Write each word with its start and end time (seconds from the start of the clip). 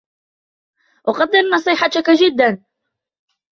أقدّر 1.07 1.41
نصيحتك 1.53 2.09
جداً. 2.09 2.65